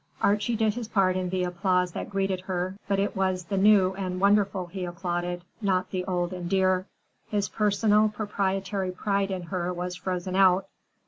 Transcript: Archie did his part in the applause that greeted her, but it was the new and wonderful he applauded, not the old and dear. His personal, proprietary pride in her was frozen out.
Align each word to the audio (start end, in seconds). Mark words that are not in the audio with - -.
Archie 0.19 0.55
did 0.55 0.73
his 0.73 0.87
part 0.87 1.15
in 1.15 1.29
the 1.29 1.43
applause 1.43 1.91
that 1.91 2.09
greeted 2.09 2.41
her, 2.41 2.75
but 2.87 2.97
it 2.97 3.15
was 3.15 3.43
the 3.45 3.57
new 3.57 3.93
and 3.93 4.19
wonderful 4.19 4.65
he 4.65 4.83
applauded, 4.83 5.43
not 5.61 5.91
the 5.91 6.03
old 6.05 6.33
and 6.33 6.49
dear. 6.49 6.87
His 7.27 7.49
personal, 7.49 8.09
proprietary 8.09 8.89
pride 8.89 9.29
in 9.29 9.43
her 9.43 9.71
was 9.71 9.95
frozen 9.95 10.35
out. 10.35 10.65